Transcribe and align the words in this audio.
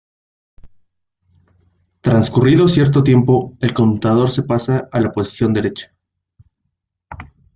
Transcurrido 2.01 2.67
cierto 2.67 3.03
tiempo 3.03 3.55
el 3.59 3.71
conmutador 3.71 4.31
se 4.31 4.41
pasa 4.41 4.89
a 4.91 4.99
la 4.99 5.11
posición 5.11 5.53
derecha. 5.53 5.93